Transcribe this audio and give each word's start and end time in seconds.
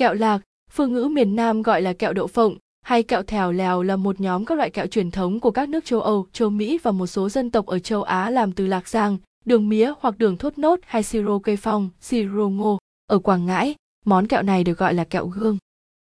Kẹo 0.00 0.14
lạc, 0.14 0.40
phương 0.70 0.92
ngữ 0.92 1.04
miền 1.04 1.36
Nam 1.36 1.62
gọi 1.62 1.82
là 1.82 1.92
kẹo 1.92 2.12
đậu 2.12 2.26
phộng, 2.26 2.56
hay 2.82 3.02
kẹo 3.02 3.22
thèo 3.22 3.52
lèo 3.52 3.82
là 3.82 3.96
một 3.96 4.20
nhóm 4.20 4.44
các 4.44 4.54
loại 4.58 4.70
kẹo 4.70 4.86
truyền 4.86 5.10
thống 5.10 5.40
của 5.40 5.50
các 5.50 5.68
nước 5.68 5.84
châu 5.84 6.00
Âu, 6.00 6.26
châu 6.32 6.50
Mỹ 6.50 6.78
và 6.82 6.90
một 6.90 7.06
số 7.06 7.28
dân 7.28 7.50
tộc 7.50 7.66
ở 7.66 7.78
châu 7.78 8.02
Á 8.02 8.30
làm 8.30 8.52
từ 8.52 8.66
lạc 8.66 8.88
giang, 8.88 9.18
đường 9.44 9.68
mía 9.68 9.92
hoặc 10.00 10.18
đường 10.18 10.36
thốt 10.36 10.58
nốt 10.58 10.80
hay 10.86 11.02
siro 11.02 11.38
cây 11.38 11.56
phong, 11.56 11.90
siro 12.00 12.48
ngô. 12.48 12.78
Ở 13.06 13.18
Quảng 13.18 13.46
Ngãi, 13.46 13.74
món 14.04 14.26
kẹo 14.26 14.42
này 14.42 14.64
được 14.64 14.78
gọi 14.78 14.94
là 14.94 15.04
kẹo 15.04 15.26
gương. 15.26 15.58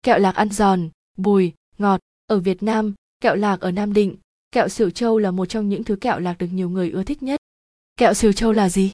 Kẹo 0.03 0.19
lạc 0.19 0.35
ăn 0.35 0.48
giòn, 0.48 0.89
bùi, 1.16 1.53
ngọt. 1.79 2.01
Ở 2.27 2.41
Việt 2.41 2.62
Nam, 2.62 2.95
kẹo 3.21 3.35
lạc 3.35 3.61
ở 3.61 3.71
Nam 3.71 3.93
Định, 3.93 4.16
kẹo 4.53 4.69
xỉu 4.69 4.91
châu 4.91 5.19
là 5.19 5.30
một 5.30 5.46
trong 5.46 5.69
những 5.69 5.85
thứ 5.85 5.96
kẹo 5.96 6.19
lạc 6.19 6.39
được 6.39 6.48
nhiều 6.53 6.71
người 6.71 6.91
ưa 6.91 7.03
thích 7.03 7.23
nhất. 7.23 7.41
Kẹo 7.96 8.14
xỉu 8.14 8.32
châu 8.32 8.53
là 8.53 8.69
gì? 8.69 8.91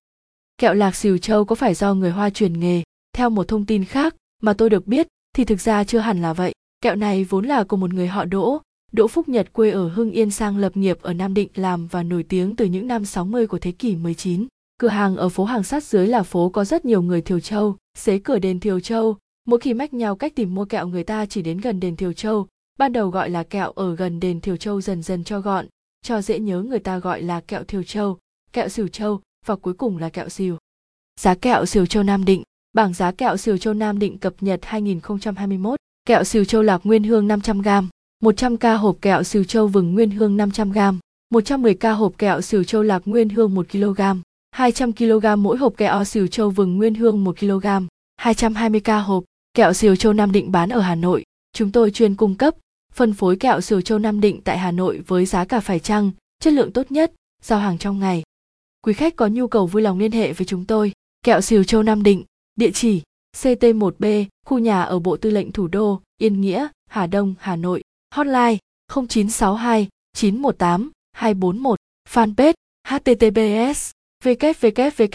Kẹo 0.58 0.74
lạc 0.74 0.96
xỉu 0.96 1.18
châu 1.18 1.44
có 1.44 1.54
phải 1.54 1.74
do 1.74 1.94
người 1.94 2.10
Hoa 2.10 2.30
truyền 2.30 2.60
nghề? 2.60 2.82
Theo 3.12 3.30
một 3.30 3.48
thông 3.48 3.66
tin 3.66 3.84
khác 3.84 4.14
mà 4.40 4.52
tôi 4.52 4.70
được 4.70 4.86
biết 4.86 5.06
thì 5.36 5.44
thực 5.44 5.60
ra 5.60 5.84
chưa 5.84 5.98
hẳn 5.98 6.22
là 6.22 6.32
vậy. 6.32 6.52
Kẹo 6.80 6.96
này 6.96 7.24
vốn 7.24 7.46
là 7.46 7.64
của 7.64 7.76
một 7.76 7.94
người 7.94 8.06
họ 8.06 8.24
Đỗ, 8.24 8.60
Đỗ 8.92 9.08
Phúc 9.08 9.28
Nhật 9.28 9.52
quê 9.52 9.70
ở 9.70 9.88
Hưng 9.88 10.10
Yên 10.10 10.30
sang 10.30 10.56
lập 10.56 10.76
nghiệp 10.76 10.98
ở 11.02 11.12
Nam 11.12 11.34
Định 11.34 11.48
làm 11.54 11.86
và 11.86 12.02
nổi 12.02 12.22
tiếng 12.22 12.56
từ 12.56 12.64
những 12.64 12.86
năm 12.86 13.04
60 13.04 13.46
của 13.46 13.58
thế 13.58 13.72
kỷ 13.72 13.96
19. 13.96 14.46
Cửa 14.78 14.88
hàng 14.88 15.16
ở 15.16 15.28
phố 15.28 15.44
hàng 15.44 15.62
sát 15.62 15.84
dưới 15.84 16.06
là 16.06 16.22
phố 16.22 16.48
có 16.48 16.64
rất 16.64 16.84
nhiều 16.84 17.02
người 17.02 17.20
Thiều 17.20 17.40
Châu, 17.40 17.76
xế 17.98 18.18
cửa 18.18 18.38
đền 18.38 18.60
Thiều 18.60 18.80
Châu. 18.80 19.16
Mỗi 19.46 19.60
khi 19.60 19.74
mách 19.74 19.94
nhau 19.94 20.16
cách 20.16 20.32
tìm 20.34 20.54
mua 20.54 20.64
kẹo 20.64 20.86
người 20.86 21.04
ta 21.04 21.26
chỉ 21.26 21.42
đến 21.42 21.58
gần 21.60 21.80
đền 21.80 21.96
Thiều 21.96 22.12
Châu, 22.12 22.46
ban 22.78 22.92
đầu 22.92 23.08
gọi 23.08 23.30
là 23.30 23.42
kẹo 23.42 23.70
ở 23.70 23.96
gần 23.96 24.20
đền 24.20 24.40
Thiều 24.40 24.56
Châu 24.56 24.80
dần 24.80 25.02
dần 25.02 25.24
cho 25.24 25.40
gọn, 25.40 25.66
cho 26.02 26.22
dễ 26.22 26.38
nhớ 26.38 26.62
người 26.62 26.78
ta 26.78 26.98
gọi 26.98 27.22
là 27.22 27.40
kẹo 27.40 27.64
Thiều 27.64 27.82
Châu, 27.82 28.18
kẹo 28.52 28.68
Sửu 28.68 28.88
Châu 28.88 29.20
và 29.46 29.56
cuối 29.56 29.74
cùng 29.74 29.98
là 29.98 30.08
kẹo 30.08 30.28
Sửu. 30.28 30.56
Giá 31.20 31.34
kẹo 31.34 31.66
Sửu 31.66 31.86
Châu 31.86 32.02
Nam 32.02 32.24
Định 32.24 32.42
Bảng 32.72 32.94
giá 32.94 33.12
kẹo 33.12 33.36
siêu 33.36 33.58
Châu 33.58 33.74
Nam 33.74 33.98
Định 33.98 34.18
cập 34.18 34.34
nhật 34.40 34.60
2021. 34.62 35.80
Kẹo 36.04 36.24
siêu 36.24 36.44
Châu 36.44 36.62
lạc 36.62 36.80
nguyên 36.84 37.04
hương 37.04 37.28
500g, 37.28 37.84
100k 38.22 38.76
hộp 38.76 38.96
kẹo 39.02 39.22
siêu 39.22 39.44
Châu 39.44 39.66
vừng 39.66 39.94
nguyên 39.94 40.10
hương 40.10 40.36
500g, 40.36 40.98
110k 41.34 41.94
hộp 41.94 42.18
kẹo 42.18 42.40
siêu 42.40 42.64
Châu 42.64 42.82
lạc 42.82 43.02
nguyên 43.04 43.28
hương 43.28 43.54
1kg, 43.54 44.20
200kg 44.56 45.36
mỗi 45.36 45.56
hộp 45.56 45.76
kẹo 45.76 46.04
siêu 46.04 46.26
Châu 46.26 46.50
vừng 46.50 46.76
nguyên 46.76 46.94
hương 46.94 47.24
1kg, 47.24 47.86
220k 48.22 49.02
hộp 49.02 49.24
kẹo 49.54 49.72
siêu 49.72 49.96
Châu 49.96 50.12
Nam 50.12 50.32
Định 50.32 50.52
bán 50.52 50.68
ở 50.68 50.80
Hà 50.80 50.94
Nội. 50.94 51.24
Chúng 51.52 51.72
tôi 51.72 51.90
chuyên 51.90 52.14
cung 52.14 52.34
cấp, 52.34 52.54
phân 52.94 53.12
phối 53.12 53.36
kẹo 53.36 53.60
siêu 53.60 53.80
Châu 53.80 53.98
Nam 53.98 54.20
Định 54.20 54.40
tại 54.44 54.58
Hà 54.58 54.70
Nội 54.70 55.02
với 55.06 55.26
giá 55.26 55.44
cả 55.44 55.60
phải 55.60 55.78
chăng, 55.78 56.10
chất 56.42 56.52
lượng 56.52 56.72
tốt 56.72 56.92
nhất, 56.92 57.12
giao 57.42 57.58
hàng 57.58 57.78
trong 57.78 57.98
ngày. 57.98 58.22
Quý 58.82 58.92
khách 58.92 59.16
có 59.16 59.26
nhu 59.26 59.46
cầu 59.46 59.66
vui 59.66 59.82
lòng 59.82 59.98
liên 59.98 60.12
hệ 60.12 60.32
với 60.32 60.46
chúng 60.46 60.64
tôi. 60.64 60.92
Kẹo 61.24 61.40
siêu 61.40 61.64
Châu 61.64 61.82
Nam 61.82 62.02
Định, 62.02 62.24
địa 62.60 62.70
chỉ 62.70 63.02
CT1B, 63.36 64.24
khu 64.46 64.58
nhà 64.58 64.82
ở 64.82 64.98
Bộ 64.98 65.16
Tư 65.16 65.30
lệnh 65.30 65.52
Thủ 65.52 65.68
đô, 65.68 66.00
Yên 66.18 66.40
Nghĩa, 66.40 66.68
Hà 66.90 67.06
Đông, 67.06 67.34
Hà 67.38 67.56
Nội. 67.56 67.82
Hotline 68.14 68.56
0962 68.94 69.88
918 70.12 70.90
241. 71.12 71.78
Fanpage 72.10 72.54
https 72.88 73.90
www 74.24 75.08